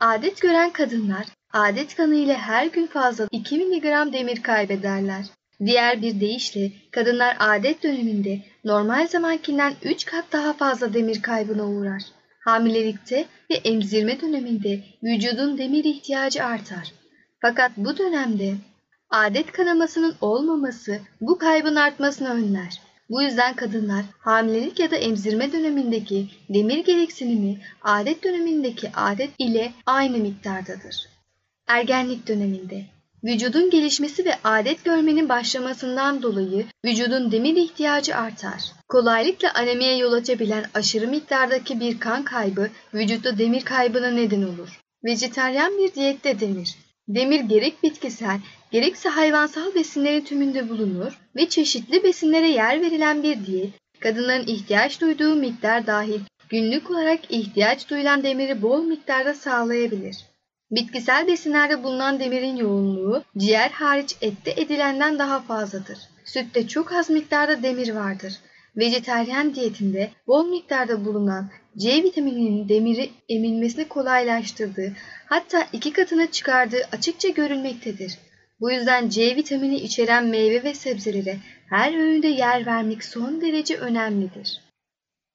Adet 0.00 0.40
gören 0.40 0.70
kadınlar 0.70 1.26
adet 1.52 1.96
kanı 1.96 2.14
ile 2.14 2.34
her 2.34 2.66
gün 2.66 2.86
fazla 2.86 3.28
2 3.30 3.58
miligram 3.58 4.12
demir 4.12 4.42
kaybederler. 4.42 5.24
Diğer 5.64 6.02
bir 6.02 6.20
deyişle 6.20 6.72
kadınlar 6.90 7.36
adet 7.38 7.82
döneminde 7.82 8.40
normal 8.64 9.06
zamankinden 9.08 9.74
3 9.82 10.04
kat 10.04 10.24
daha 10.32 10.52
fazla 10.52 10.94
demir 10.94 11.22
kaybına 11.22 11.66
uğrar. 11.66 12.02
Hamilelikte 12.44 13.26
ve 13.50 13.54
emzirme 13.54 14.20
döneminde 14.20 14.80
vücudun 15.02 15.58
demir 15.58 15.84
ihtiyacı 15.84 16.44
artar. 16.44 16.92
Fakat 17.40 17.72
bu 17.76 17.98
dönemde 17.98 18.54
adet 19.10 19.52
kanamasının 19.52 20.16
olmaması 20.20 21.00
bu 21.20 21.38
kaybın 21.38 21.76
artmasını 21.76 22.28
önler. 22.28 22.80
Bu 23.10 23.22
yüzden 23.22 23.54
kadınlar 23.54 24.04
hamilelik 24.18 24.78
ya 24.78 24.90
da 24.90 24.96
emzirme 24.96 25.52
dönemindeki 25.52 26.28
demir 26.48 26.84
gereksinimi 26.84 27.60
adet 27.82 28.24
dönemindeki 28.24 28.90
adet 28.94 29.30
ile 29.38 29.72
aynı 29.86 30.18
miktardadır. 30.18 31.08
Ergenlik 31.66 32.28
döneminde 32.28 32.84
Vücudun 33.24 33.70
gelişmesi 33.70 34.24
ve 34.24 34.34
adet 34.44 34.84
görmenin 34.84 35.28
başlamasından 35.28 36.22
dolayı 36.22 36.66
vücudun 36.84 37.32
demir 37.32 37.56
ihtiyacı 37.56 38.16
artar. 38.16 38.62
Kolaylıkla 38.88 39.54
anemiye 39.54 39.96
yol 39.96 40.12
açabilen 40.12 40.64
aşırı 40.74 41.08
miktardaki 41.08 41.80
bir 41.80 42.00
kan 42.00 42.24
kaybı 42.24 42.68
vücutta 42.94 43.38
demir 43.38 43.64
kaybına 43.64 44.10
neden 44.10 44.42
olur. 44.42 44.80
Vejeteryan 45.04 45.78
bir 45.78 45.94
diyette 45.94 46.40
demir. 46.40 46.74
Demir 47.08 47.40
gerek 47.40 47.82
bitkisel 47.82 48.40
gerekse 48.72 49.08
hayvansal 49.08 49.74
besinlerin 49.74 50.24
tümünde 50.24 50.68
bulunur 50.68 51.18
ve 51.36 51.48
çeşitli 51.48 52.04
besinlere 52.04 52.48
yer 52.48 52.80
verilen 52.80 53.22
bir 53.22 53.46
diyet, 53.46 53.70
kadınların 54.00 54.46
ihtiyaç 54.46 55.00
duyduğu 55.00 55.34
miktar 55.34 55.86
dahil 55.86 56.20
günlük 56.48 56.90
olarak 56.90 57.20
ihtiyaç 57.30 57.90
duyulan 57.90 58.22
demiri 58.22 58.62
bol 58.62 58.84
miktarda 58.84 59.34
sağlayabilir. 59.34 60.16
Bitkisel 60.74 61.26
besinlerde 61.26 61.82
bulunan 61.82 62.20
demirin 62.20 62.56
yoğunluğu 62.56 63.24
ciğer 63.38 63.70
hariç 63.70 64.16
ette 64.20 64.50
edilenden 64.50 65.18
daha 65.18 65.40
fazladır. 65.40 65.98
Sütte 66.24 66.68
çok 66.68 66.92
az 66.92 67.10
miktarda 67.10 67.62
demir 67.62 67.94
vardır. 67.94 68.32
Vejeteryan 68.76 69.54
diyetinde 69.54 70.10
bol 70.26 70.46
miktarda 70.46 71.04
bulunan 71.04 71.50
C 71.78 72.02
vitamininin 72.02 72.68
demiri 72.68 73.10
emilmesini 73.28 73.88
kolaylaştırdığı 73.88 74.92
hatta 75.26 75.66
iki 75.72 75.92
katına 75.92 76.30
çıkardığı 76.30 76.88
açıkça 76.92 77.28
görülmektedir. 77.28 78.18
Bu 78.60 78.70
yüzden 78.70 79.08
C 79.08 79.36
vitamini 79.36 79.76
içeren 79.76 80.24
meyve 80.24 80.64
ve 80.64 80.74
sebzelere 80.74 81.36
her 81.70 81.94
öğünde 81.94 82.28
yer 82.28 82.66
vermek 82.66 83.04
son 83.04 83.40
derece 83.40 83.76
önemlidir. 83.76 84.60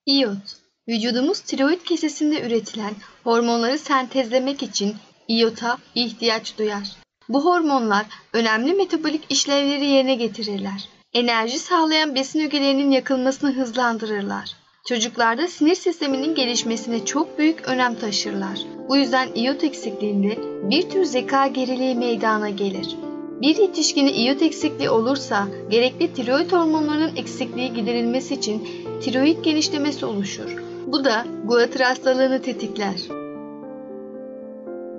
İyot 0.05 0.59
Vücudumuz 0.89 1.39
tiroid 1.39 1.81
kesesinde 1.81 2.41
üretilen 2.41 2.93
hormonları 3.23 3.77
sentezlemek 3.77 4.63
için 4.63 4.95
iyota 5.29 5.77
ihtiyaç 5.95 6.57
duyar. 6.57 6.91
Bu 7.29 7.45
hormonlar 7.45 8.05
önemli 8.33 8.73
metabolik 8.73 9.25
işlevleri 9.29 9.85
yerine 9.85 10.15
getirirler. 10.15 10.89
Enerji 11.13 11.59
sağlayan 11.59 12.15
besin 12.15 12.39
ögelerinin 12.39 12.91
yakılmasını 12.91 13.53
hızlandırırlar. 13.53 14.51
Çocuklarda 14.87 15.47
sinir 15.47 15.75
sisteminin 15.75 16.35
gelişmesine 16.35 17.05
çok 17.05 17.37
büyük 17.37 17.67
önem 17.67 17.95
taşırlar. 17.95 18.59
Bu 18.89 18.97
yüzden 18.97 19.33
iyot 19.33 19.63
eksikliğinde 19.63 20.37
bir 20.69 20.89
tür 20.89 21.05
zeka 21.05 21.47
geriliği 21.47 21.95
meydana 21.95 22.49
gelir. 22.49 22.95
Bir 23.41 23.57
yetişkinin 23.57 24.13
iyot 24.13 24.41
eksikliği 24.41 24.89
olursa 24.89 25.47
gerekli 25.69 26.13
tiroid 26.13 26.51
hormonlarının 26.51 27.15
eksikliği 27.15 27.73
giderilmesi 27.73 28.33
için 28.33 28.67
tiroid 29.01 29.43
genişlemesi 29.43 30.05
oluşur. 30.05 30.55
Bu 30.87 31.05
da 31.05 31.25
guatr 31.45 31.81
hastalığını 31.81 32.41
tetikler. 32.41 33.18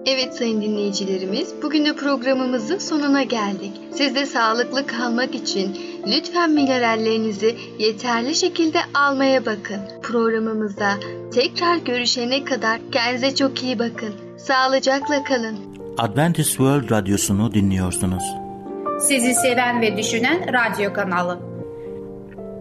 Evet 0.06 0.34
sayın 0.34 0.62
dinleyicilerimiz, 0.62 1.54
bugün 1.62 1.84
de 1.84 1.96
programımızın 1.96 2.78
sonuna 2.78 3.22
geldik. 3.22 3.72
Siz 3.94 4.14
de 4.14 4.26
sağlıklı 4.26 4.86
kalmak 4.86 5.34
için 5.34 5.78
lütfen 6.06 6.50
minerallerinizi 6.50 7.56
yeterli 7.78 8.34
şekilde 8.34 8.78
almaya 8.94 9.46
bakın. 9.46 9.80
Programımızda 10.02 10.90
tekrar 11.34 11.76
görüşene 11.76 12.44
kadar 12.44 12.80
kendinize 12.92 13.34
çok 13.34 13.62
iyi 13.62 13.78
bakın. 13.78 14.14
Sağlıcakla 14.38 15.24
kalın. 15.24 15.56
Adventist 15.98 16.48
World 16.48 16.90
Radyosu'nu 16.90 17.54
dinliyorsunuz. 17.54 18.24
Sizi 19.00 19.34
seven 19.34 19.80
ve 19.80 19.96
düşünen 19.96 20.46
radyo 20.52 20.92
kanalı. 20.92 21.38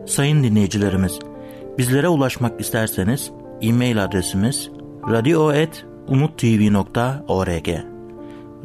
Sayın 0.08 0.44
dinleyicilerimiz, 0.44 1.20
bizlere 1.78 2.08
ulaşmak 2.08 2.62
isterseniz 2.62 3.32
e-mail 3.62 4.04
adresimiz 4.04 4.70
radio.umutv.org 6.10 7.70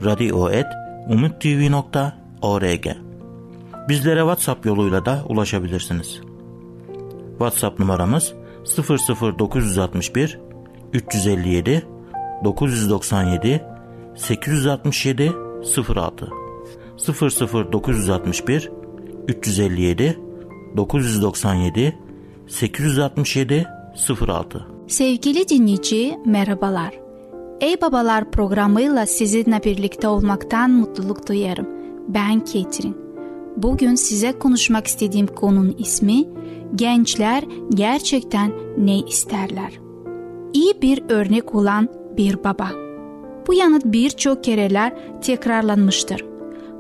radio.umutv.org 0.05 2.87
Bizlere 3.89 4.21
WhatsApp 4.21 4.67
yoluyla 4.67 5.07
da 5.07 5.25
ulaşabilirsiniz. 5.29 6.21
WhatsApp 7.39 7.79
numaramız 7.79 8.35
00961 9.39 10.39
357 10.93 11.87
997 12.45 13.63
867 14.17 15.33
06 15.97 16.27
00961 17.73 18.71
357 19.29 20.19
997 20.77 21.99
867 22.49 23.67
06 23.97 24.67
Sevgili 24.89 25.49
dinleyici 25.49 26.19
merhabalar. 26.27 27.04
Ey 27.61 27.81
Babalar 27.81 28.31
programıyla 28.31 29.07
sizinle 29.07 29.65
birlikte 29.65 30.09
olmaktan 30.09 30.71
mutluluk 30.71 31.29
duyarım. 31.29 31.67
Ben 32.09 32.41
Ketrin. 32.41 32.97
Bugün 33.57 33.95
size 33.95 34.33
konuşmak 34.33 34.87
istediğim 34.87 35.27
konunun 35.27 35.75
ismi 35.79 36.25
Gençler 36.75 37.45
gerçekten 37.75 38.53
ne 38.79 38.99
isterler? 38.99 39.73
İyi 40.53 40.83
bir 40.83 41.03
örnek 41.09 41.55
olan 41.55 41.89
bir 42.17 42.45
baba. 42.45 42.71
Bu 43.47 43.55
yanıt 43.55 43.85
birçok 43.85 44.45
kereler 44.45 44.93
tekrarlanmıştır. 45.23 46.25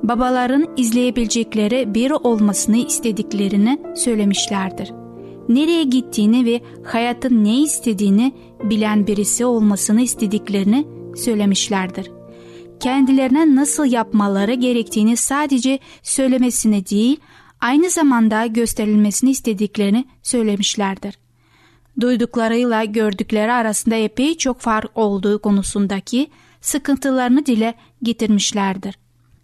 Babaların 0.02 0.66
izleyebilecekleri 0.76 1.94
biri 1.94 2.14
olmasını 2.14 2.76
istediklerini 2.76 3.78
söylemişlerdir. 3.96 5.03
Nereye 5.48 5.84
gittiğini 5.84 6.44
ve 6.44 6.60
hayatın 6.84 7.44
ne 7.44 7.60
istediğini 7.60 8.32
bilen 8.62 9.06
birisi 9.06 9.44
olmasını 9.44 10.00
istediklerini 10.00 10.86
söylemişlerdir. 11.16 12.10
Kendilerine 12.80 13.54
nasıl 13.54 13.84
yapmaları 13.84 14.54
gerektiğini 14.54 15.16
sadece 15.16 15.78
söylemesini 16.02 16.86
değil, 16.86 17.20
aynı 17.60 17.90
zamanda 17.90 18.46
gösterilmesini 18.46 19.30
istediklerini 19.30 20.04
söylemişlerdir. 20.22 21.18
Duyduklarıyla 22.00 22.84
gördükleri 22.84 23.52
arasında 23.52 23.94
epey 23.94 24.36
çok 24.36 24.60
fark 24.60 24.90
olduğu 24.94 25.42
konusundaki 25.42 26.30
sıkıntılarını 26.60 27.46
dile 27.46 27.74
getirmişlerdir. 28.02 28.98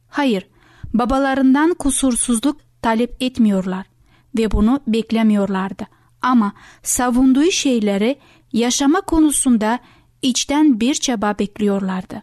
Hayır, 0.08 0.46
babalarından 0.94 1.74
kusursuzluk 1.74 2.56
talep 2.82 3.16
etmiyorlar 3.20 3.90
ve 4.38 4.50
bunu 4.50 4.80
beklemiyorlardı. 4.86 5.86
Ama 6.22 6.52
savunduğu 6.82 7.50
şeyleri 7.50 8.18
yaşama 8.52 9.00
konusunda 9.00 9.78
içten 10.22 10.80
bir 10.80 10.94
çaba 10.94 11.34
bekliyorlardı. 11.38 12.22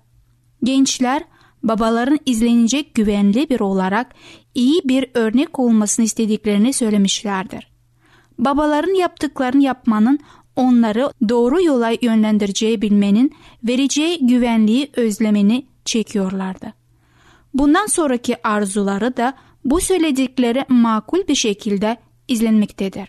Gençler 0.64 1.24
babaların 1.64 2.20
izlenecek 2.26 2.96
güvenli 2.96 3.50
bir 3.50 3.60
olarak 3.60 4.16
iyi 4.56 4.82
bir 4.86 5.10
örnek 5.14 5.60
olmasını 5.60 6.06
istediklerini 6.06 6.74
söylemişlerdir. 6.74 7.68
Babaların 8.40 8.94
yaptıklarını 8.94 9.64
yapmanın 9.64 10.20
onları 10.56 11.12
doğru 11.30 11.62
yola 11.62 11.92
yönlendireceği 12.02 12.82
bilmenin 12.82 13.36
vereceği 13.64 14.28
güvenliği 14.28 14.92
özlemini 14.96 15.66
çekiyorlardı. 15.86 16.74
Bundan 17.54 17.86
sonraki 17.86 18.48
arzuları 18.48 19.18
da 19.18 19.34
bu 19.68 19.82
söyledikleri 19.82 20.66
makul 20.70 21.28
bir 21.28 21.36
şekilde 21.36 21.98
izlenmektedir. 22.28 23.08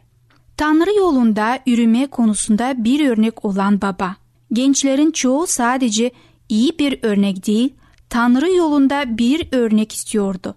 Tanrı 0.56 0.94
yolunda 0.94 1.58
yürüme 1.66 2.06
konusunda 2.06 2.84
bir 2.84 3.08
örnek 3.08 3.44
olan 3.44 3.80
baba. 3.80 4.16
Gençlerin 4.52 5.10
çoğu 5.10 5.46
sadece 5.46 6.10
iyi 6.48 6.78
bir 6.78 6.98
örnek 7.02 7.46
değil, 7.46 7.74
Tanrı 8.10 8.50
yolunda 8.52 9.18
bir 9.18 9.48
örnek 9.52 9.92
istiyordu. 9.92 10.54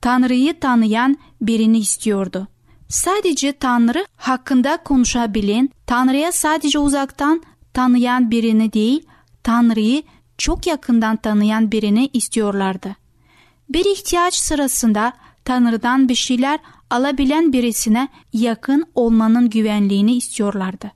Tanrı'yı 0.00 0.60
tanıyan 0.60 1.16
birini 1.40 1.78
istiyordu. 1.78 2.48
Sadece 2.88 3.52
Tanrı 3.52 4.06
hakkında 4.16 4.76
konuşabilen, 4.76 5.70
Tanrı'ya 5.86 6.32
sadece 6.32 6.78
uzaktan 6.78 7.42
tanıyan 7.74 8.30
birini 8.30 8.72
değil, 8.72 9.06
Tanrı'yı 9.42 10.02
çok 10.38 10.66
yakından 10.66 11.16
tanıyan 11.16 11.72
birini 11.72 12.10
istiyorlardı. 12.12 12.96
Bir 13.68 13.84
ihtiyaç 13.84 14.34
sırasında 14.34 15.12
Tanrı'dan 15.46 16.08
bir 16.08 16.14
şeyler 16.14 16.58
alabilen 16.90 17.52
birisine 17.52 18.08
yakın 18.32 18.84
olmanın 18.94 19.50
güvenliğini 19.50 20.16
istiyorlardı. 20.16 20.92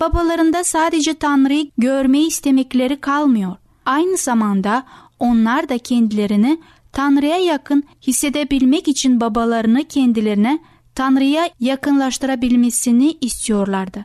Babalarında 0.00 0.64
sadece 0.64 1.14
Tanrı'yı 1.14 1.70
görmeyi 1.78 2.26
istemekleri 2.26 3.00
kalmıyor. 3.00 3.56
Aynı 3.86 4.16
zamanda 4.16 4.86
onlar 5.18 5.68
da 5.68 5.78
kendilerini 5.78 6.60
Tanrı'ya 6.92 7.36
yakın 7.36 7.84
hissedebilmek 8.06 8.88
için 8.88 9.20
babalarını 9.20 9.84
kendilerine 9.84 10.58
Tanrı'ya 10.94 11.50
yakınlaştırabilmesini 11.60 13.16
istiyorlardı. 13.20 14.04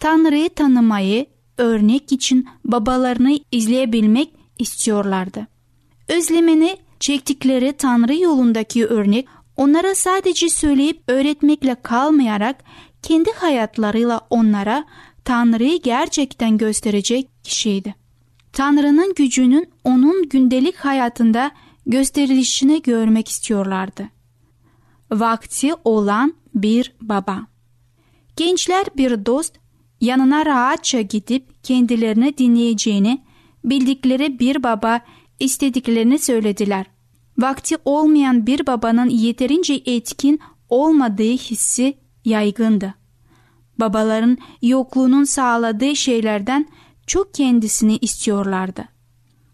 Tanrı'yı 0.00 0.48
tanımayı 0.48 1.26
örnek 1.58 2.12
için 2.12 2.48
babalarını 2.64 3.38
izleyebilmek 3.52 4.34
istiyorlardı. 4.58 5.46
Özlemini 6.08 6.76
çektikleri 7.00 7.72
Tanrı 7.72 8.14
yolundaki 8.14 8.86
örnek 8.86 9.28
onlara 9.56 9.94
sadece 9.94 10.48
söyleyip 10.48 11.02
öğretmekle 11.08 11.76
kalmayarak 11.82 12.64
kendi 13.02 13.32
hayatlarıyla 13.32 14.20
onlara 14.30 14.84
Tanrı'yı 15.24 15.82
gerçekten 15.82 16.58
gösterecek 16.58 17.28
kişiydi. 17.44 17.94
Tanrı'nın 18.52 19.14
gücünün 19.14 19.70
onun 19.84 20.28
gündelik 20.28 20.76
hayatında 20.76 21.50
gösterilişini 21.86 22.82
görmek 22.82 23.28
istiyorlardı. 23.28 24.08
Vakti 25.10 25.72
olan 25.84 26.34
bir 26.54 26.94
baba. 27.00 27.46
Gençler 28.36 28.86
bir 28.96 29.26
dost 29.26 29.54
yanına 30.00 30.46
rahatça 30.46 31.00
gidip 31.00 31.64
kendilerini 31.64 32.38
dinleyeceğini 32.38 33.22
bildikleri 33.64 34.38
bir 34.38 34.62
baba 34.62 35.00
istediklerini 35.40 36.18
söylediler. 36.18 36.86
Vakti 37.38 37.76
olmayan 37.84 38.46
bir 38.46 38.66
babanın 38.66 39.08
yeterince 39.08 39.74
etkin 39.86 40.40
olmadığı 40.68 41.32
hissi 41.32 41.98
yaygındı. 42.24 42.94
Babaların 43.80 44.38
yokluğunun 44.62 45.24
sağladığı 45.24 45.96
şeylerden 45.96 46.68
çok 47.06 47.34
kendisini 47.34 47.96
istiyorlardı. 47.96 48.88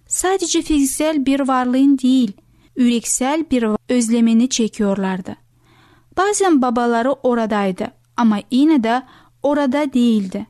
Sadece 0.09 0.63
fiziksel 0.63 1.27
bir 1.27 1.41
varlığın 1.41 1.99
değil, 1.99 2.33
yüreksel 2.77 3.45
bir 3.51 3.67
özlemini 3.89 4.49
çekiyorlardı. 4.49 5.37
Bazen 6.17 6.63
babaları 6.63 7.13
oradaydı 7.13 7.91
ama 8.17 8.39
yine 8.51 8.83
de 8.83 9.03
orada 9.43 9.93
değildi. 9.93 10.47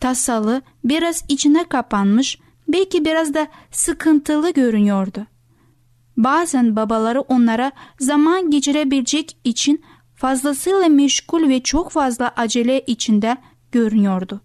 Tasalı, 0.00 0.62
biraz 0.84 1.24
içine 1.28 1.64
kapanmış, 1.64 2.38
belki 2.68 3.04
biraz 3.04 3.34
da 3.34 3.48
sıkıntılı 3.70 4.52
görünüyordu. 4.52 5.26
Bazen 6.16 6.76
babaları 6.76 7.20
onlara 7.20 7.72
zaman 8.00 8.50
geçirebilecek 8.50 9.36
için 9.44 9.84
fazlasıyla 10.14 10.88
meşgul 10.88 11.48
ve 11.48 11.62
çok 11.62 11.90
fazla 11.90 12.28
acele 12.36 12.80
içinde 12.86 13.36
görünüyordu. 13.72 14.40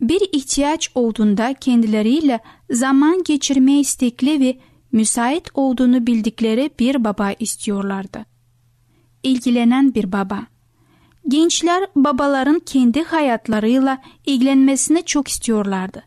Bir 0.00 0.20
ihtiyaç 0.32 0.90
olduğunda 0.94 1.54
kendileriyle 1.54 2.40
zaman 2.70 3.24
geçirmeye 3.24 3.80
istekli 3.80 4.40
ve 4.40 4.58
müsait 4.92 5.48
olduğunu 5.54 6.06
bildikleri 6.06 6.70
bir 6.78 7.04
baba 7.04 7.32
istiyorlardı. 7.32 8.26
İlgilenen 9.22 9.94
bir 9.94 10.12
baba. 10.12 10.46
Gençler 11.28 11.86
babaların 11.96 12.58
kendi 12.58 13.02
hayatlarıyla 13.02 14.02
ilgilenmesini 14.26 15.04
çok 15.04 15.28
istiyorlardı. 15.28 16.02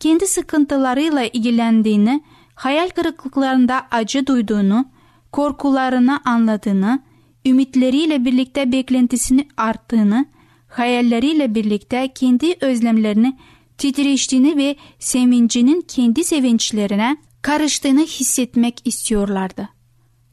Kendi 0.00 0.26
sıkıntılarıyla 0.26 1.24
ilgilendiğini, 1.24 2.22
hayal 2.54 2.88
kırıklıklarında 2.88 3.86
acı 3.90 4.26
duyduğunu, 4.26 4.84
korkularını 5.32 6.20
anladığını, 6.24 7.02
ümitleriyle 7.46 8.24
birlikte 8.24 8.72
beklentisini 8.72 9.48
arttığını, 9.56 10.26
hayalleriyle 10.68 11.54
birlikte 11.54 12.12
kendi 12.14 12.54
özlemlerini 12.60 13.36
titreştiğini 13.78 14.56
ve 14.56 14.76
sevincinin 14.98 15.80
kendi 15.80 16.24
sevinçlerine 16.24 17.16
karıştığını 17.42 18.00
hissetmek 18.00 18.80
istiyorlardı. 18.84 19.68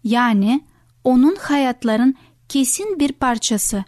Yani 0.04 0.62
onun 1.04 1.36
hayatların 1.36 2.16
kesin 2.50 3.00
bir 3.00 3.12
parçası. 3.12 3.84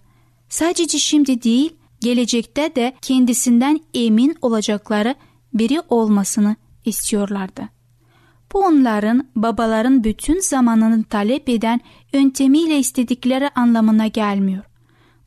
Sadece 0.49 0.99
şimdi 0.99 1.43
değil, 1.43 1.73
gelecekte 2.01 2.75
de 2.75 2.93
kendisinden 3.01 3.79
emin 3.93 4.35
olacakları 4.41 5.15
biri 5.53 5.81
olmasını 5.89 6.55
istiyorlardı. 6.85 7.69
Bu 8.53 8.59
onların 8.59 9.27
babaların 9.35 10.03
bütün 10.03 10.39
zamanını 10.39 11.03
talep 11.03 11.49
eden 11.49 11.81
yöntemiyle 12.13 12.79
istedikleri 12.79 13.49
anlamına 13.49 14.07
gelmiyor. 14.07 14.63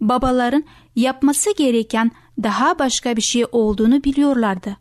Babaların 0.00 0.64
yapması 0.96 1.54
gereken 1.56 2.10
daha 2.42 2.78
başka 2.78 3.16
bir 3.16 3.22
şey 3.22 3.44
olduğunu 3.52 4.04
biliyorlardı. 4.04 4.76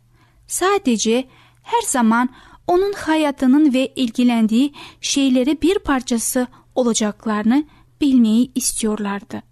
Sadece 0.48 1.28
her 1.64 1.82
zaman 1.82 2.30
onun 2.68 2.94
hayatının 2.94 3.74
ve 3.74 3.88
ilgilendiği 3.96 4.74
şeyleri 5.02 5.62
bir 5.62 5.80
parçası 5.80 6.48
olacaklarını 6.76 7.64
bilmeyi 8.02 8.52
istiyorlardı. 8.56 9.44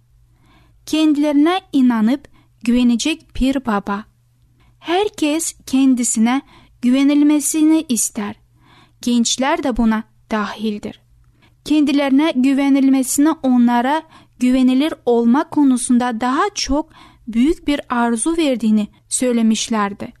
Kendilerine 0.86 1.60
inanıp 1.72 2.28
güvenecek 2.62 3.36
bir 3.40 3.66
baba. 3.66 4.04
Herkes 4.78 5.54
kendisine 5.66 6.42
güvenilmesini 6.82 7.84
ister. 7.88 8.34
Gençler 9.02 9.62
de 9.62 9.76
buna 9.76 10.02
dahildir. 10.30 11.00
Kendilerine 11.64 12.32
güvenilmesini 12.36 13.30
onlara 13.42 14.02
güvenilir 14.38 14.94
olma 15.06 15.48
konusunda 15.48 16.20
daha 16.20 16.42
çok 16.54 16.90
büyük 17.28 17.68
bir 17.68 17.80
arzu 17.88 18.36
verdiğini 18.36 18.88
söylemişlerdi. 19.08 20.12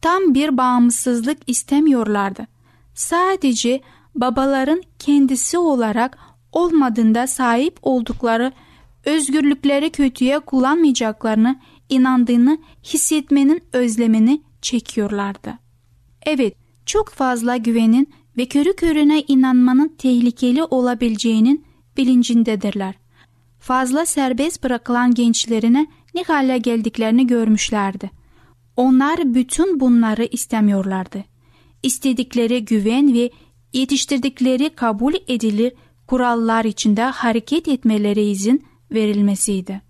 Tam 0.00 0.34
bir 0.34 0.56
bağımsızlık 0.56 1.38
istemiyorlardı. 1.46 2.46
Sadece 2.94 3.80
babaların 4.14 4.82
kendisi 4.98 5.58
olarak 5.58 6.18
olmadığında 6.52 7.26
sahip 7.26 7.78
oldukları 7.82 8.52
özgürlükleri 9.04 9.90
kötüye 9.90 10.38
kullanmayacaklarını 10.38 11.60
inandığını 11.88 12.58
hissetmenin 12.84 13.62
özlemini 13.72 14.42
çekiyorlardı. 14.62 15.58
Evet, 16.26 16.56
çok 16.86 17.08
fazla 17.08 17.56
güvenin 17.56 18.08
ve 18.36 18.46
körü 18.46 18.76
körüne 18.76 19.22
inanmanın 19.28 19.88
tehlikeli 19.98 20.64
olabileceğinin 20.64 21.64
bilincindedirler. 21.96 22.94
Fazla 23.58 24.06
serbest 24.06 24.64
bırakılan 24.64 25.14
gençlerine 25.14 25.86
ne 26.14 26.22
hale 26.22 26.58
geldiklerini 26.58 27.26
görmüşlerdi. 27.26 28.10
Onlar 28.76 29.34
bütün 29.34 29.80
bunları 29.80 30.24
istemiyorlardı. 30.24 31.24
İstedikleri 31.82 32.64
güven 32.64 33.14
ve 33.14 33.30
yetiştirdikleri 33.72 34.70
kabul 34.70 35.14
edilir 35.28 35.72
kurallar 36.06 36.64
içinde 36.64 37.02
hareket 37.02 37.68
etmeleri 37.68 38.22
izin 38.22 38.64
verilmesiydi. 38.92 39.82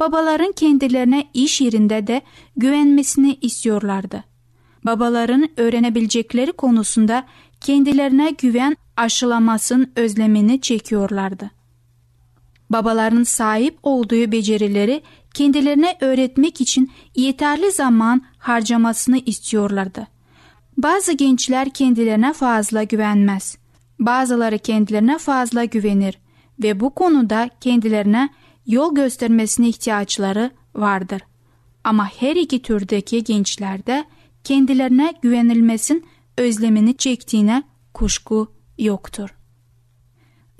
Babaların 0.00 0.52
kendilerine 0.52 1.28
iş 1.34 1.60
yerinde 1.60 2.06
de 2.06 2.22
güvenmesini 2.56 3.38
istiyorlardı. 3.40 4.24
Babaların 4.84 5.48
öğrenebilecekleri 5.56 6.52
konusunda 6.52 7.26
kendilerine 7.60 8.30
güven 8.30 8.76
aşılamasının 8.96 9.92
özlemini 9.96 10.60
çekiyorlardı. 10.60 11.50
Babaların 12.70 13.22
sahip 13.22 13.78
olduğu 13.82 14.32
becerileri 14.32 15.02
kendilerine 15.34 15.96
öğretmek 16.00 16.60
için 16.60 16.90
yeterli 17.16 17.72
zaman 17.72 18.22
harcamasını 18.38 19.18
istiyorlardı. 19.18 20.06
Bazı 20.76 21.12
gençler 21.12 21.70
kendilerine 21.70 22.32
fazla 22.32 22.82
güvenmez. 22.82 23.58
Bazıları 23.98 24.58
kendilerine 24.58 25.18
fazla 25.18 25.64
güvenir 25.64 26.18
ve 26.62 26.80
bu 26.80 26.90
konuda 26.90 27.50
kendilerine 27.60 28.28
yol 28.66 28.94
göstermesine 28.94 29.68
ihtiyaçları 29.68 30.50
vardır. 30.74 31.22
Ama 31.84 32.06
her 32.06 32.36
iki 32.36 32.62
türdeki 32.62 33.24
gençlerde 33.24 34.04
kendilerine 34.44 35.14
güvenilmesin 35.22 36.06
özlemini 36.38 36.96
çektiğine 36.96 37.62
kuşku 37.94 38.52
yoktur. 38.78 39.34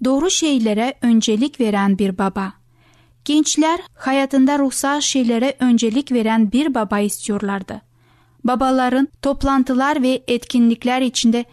Doğru 0.04 0.30
şeylere 0.30 0.94
öncelik 1.02 1.60
veren 1.60 1.98
bir 1.98 2.18
baba. 2.18 2.52
Gençler 3.24 3.80
hayatında 3.94 4.58
ruhsal 4.58 5.00
şeylere 5.00 5.56
öncelik 5.58 6.12
veren 6.12 6.52
bir 6.52 6.74
baba 6.74 6.98
istiyorlardı. 6.98 7.82
Babaların 8.44 9.08
toplantılar 9.22 10.02
ve 10.02 10.24
etkinlikler 10.28 11.00
içinde 11.00 11.44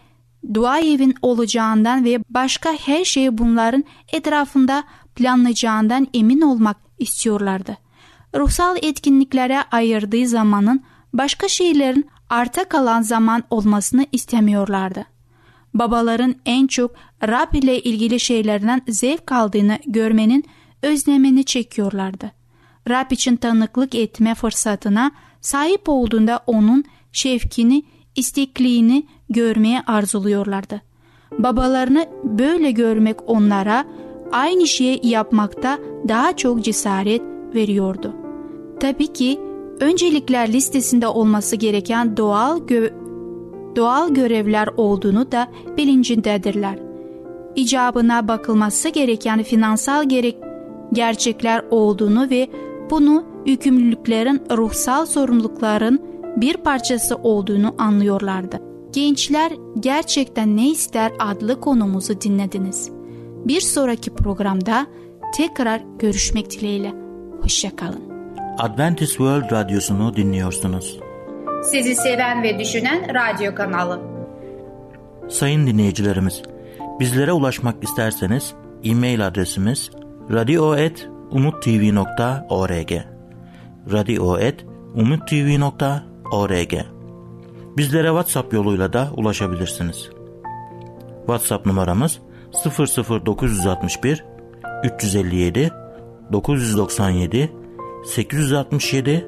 dua 0.54 0.80
evin 0.80 1.14
olacağından 1.22 2.04
ve 2.04 2.18
başka 2.30 2.72
her 2.72 3.04
şeyi 3.04 3.38
bunların 3.38 3.84
etrafında 4.12 4.84
planlayacağından 5.14 6.08
emin 6.14 6.40
olmak 6.40 6.76
istiyorlardı. 6.98 7.76
Ruhsal 8.34 8.76
etkinliklere 8.82 9.62
ayırdığı 9.62 10.26
zamanın 10.26 10.82
başka 11.12 11.48
şeylerin 11.48 12.10
arta 12.30 12.64
kalan 12.64 13.02
zaman 13.02 13.42
olmasını 13.50 14.06
istemiyorlardı. 14.12 15.04
Babaların 15.74 16.34
en 16.46 16.66
çok 16.66 16.94
Rab 17.22 17.54
ile 17.54 17.80
ilgili 17.80 18.20
şeylerden 18.20 18.82
zevk 18.88 19.32
aldığını 19.32 19.78
görmenin 19.86 20.44
özlemini 20.82 21.44
çekiyorlardı. 21.44 22.32
Rab 22.88 23.10
için 23.10 23.36
tanıklık 23.36 23.94
etme 23.94 24.34
fırsatına 24.34 25.10
sahip 25.40 25.88
olduğunda 25.88 26.40
onun 26.46 26.84
şevkini, 27.12 27.82
istekliğini 28.16 29.06
görmeye 29.30 29.82
arzuluyorlardı. 29.86 30.82
Babalarını 31.38 32.08
böyle 32.24 32.70
görmek 32.70 33.28
onlara 33.28 33.84
aynı 34.32 34.66
şeyi 34.66 35.00
yapmakta 35.02 35.78
daha 36.08 36.36
çok 36.36 36.64
cesaret 36.64 37.22
veriyordu. 37.54 38.12
Tabii 38.80 39.06
ki 39.06 39.40
öncelikler 39.80 40.52
listesinde 40.52 41.08
olması 41.08 41.56
gereken 41.56 42.16
doğal 42.16 42.58
gö- 42.58 42.92
doğal 43.76 44.14
görevler 44.14 44.68
olduğunu 44.76 45.32
da 45.32 45.48
bilincindedirler. 45.76 46.78
İcabına 47.56 48.28
bakılması 48.28 48.88
gereken 48.88 49.42
finansal 49.42 50.08
gerek 50.08 50.36
gerçekler 50.92 51.64
olduğunu 51.70 52.30
ve 52.30 52.48
bunu 52.90 53.24
yükümlülüklerin 53.46 54.42
ruhsal 54.50 55.06
sorumlulukların 55.06 56.00
bir 56.36 56.56
parçası 56.56 57.16
olduğunu 57.16 57.74
anlıyorlardı. 57.78 58.60
Gençler 58.92 59.52
Gerçekten 59.80 60.56
Ne 60.56 60.70
İster 60.70 61.12
adlı 61.18 61.60
konumuzu 61.60 62.20
dinlediniz. 62.20 63.01
Bir 63.46 63.60
sonraki 63.60 64.14
programda 64.14 64.86
tekrar 65.34 65.80
görüşmek 65.98 66.50
dileğiyle. 66.50 66.92
Hoşçakalın. 67.42 68.12
Adventist 68.58 69.10
World 69.10 69.52
Radyosu'nu 69.52 70.16
dinliyorsunuz. 70.16 70.98
Sizi 71.64 71.94
seven 71.94 72.42
ve 72.42 72.58
düşünen 72.58 73.14
radyo 73.14 73.54
kanalı. 73.54 74.00
Sayın 75.28 75.66
dinleyicilerimiz, 75.66 76.42
bizlere 77.00 77.32
ulaşmak 77.32 77.84
isterseniz 77.84 78.54
e-mail 78.84 79.26
adresimiz 79.26 79.90
radio.umutv.org 80.30 82.92
radio.umutv.org 83.92 86.74
Bizlere 87.76 88.08
WhatsApp 88.08 88.54
yoluyla 88.54 88.92
da 88.92 89.08
ulaşabilirsiniz. 89.16 90.10
WhatsApp 91.26 91.66
numaramız 91.66 92.18
00961 92.52 94.24
357 94.84 95.70
997 96.32 97.50
867 98.04 99.26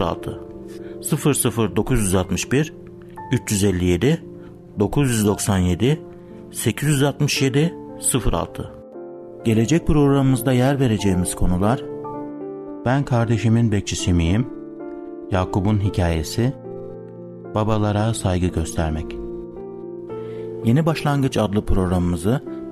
06 0.00 0.40
00961 1.76 2.72
357 3.32 4.24
997 4.78 6.00
867 6.52 7.74
06 8.32 8.72
Gelecek 9.44 9.86
programımızda 9.86 10.52
yer 10.52 10.80
vereceğimiz 10.80 11.34
konular 11.34 11.80
Ben 12.84 13.04
kardeşimin 13.04 13.72
bekçisi 13.72 14.12
miyim? 14.12 14.46
Yakup'un 15.30 15.80
hikayesi 15.80 16.52
Babalara 17.54 18.14
saygı 18.14 18.46
göstermek 18.46 19.16
Yeni 20.64 20.86
Başlangıç 20.86 21.36
adlı 21.36 21.64
programımızı 21.64 22.40